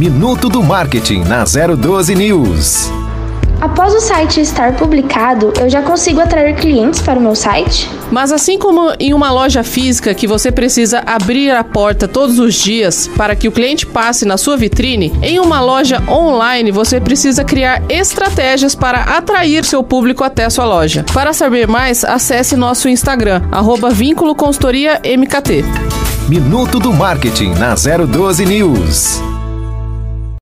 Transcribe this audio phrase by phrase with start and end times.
[0.00, 2.90] Minuto do Marketing na 012 News.
[3.60, 7.86] Após o site estar publicado, eu já consigo atrair clientes para o meu site?
[8.10, 12.54] Mas assim como em uma loja física que você precisa abrir a porta todos os
[12.54, 17.44] dias para que o cliente passe na sua vitrine, em uma loja online você precisa
[17.44, 21.04] criar estratégias para atrair seu público até a sua loja.
[21.12, 24.98] Para saber mais, acesse nosso Instagram, arroba Vínculo Consultoria
[26.26, 29.29] Minuto do Marketing na 012 News.